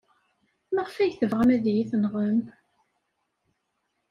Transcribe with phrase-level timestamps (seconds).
[0.73, 2.39] Maɣef ay tebɣam ad iyi-tenɣem?